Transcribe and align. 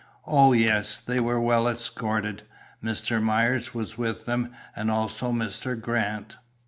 Oh, 0.25 0.51
yes, 0.53 0.99
they 0.99 1.19
were 1.19 1.39
well 1.39 1.67
escorted; 1.67 2.41
Mr. 2.83 3.21
Myers 3.21 3.75
was 3.75 3.99
with 3.99 4.25
them, 4.25 4.51
and 4.75 4.89
also 4.89 5.31
Mr. 5.31 5.79
Grant." 5.79 6.37